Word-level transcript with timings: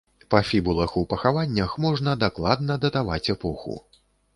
Па 0.33 0.39
фібулах 0.51 0.95
у 1.01 1.03
пахаваннях 1.11 1.77
можна 1.87 2.19
дакладна 2.27 2.83
датаваць 2.87 3.25
эпоху. 3.37 3.83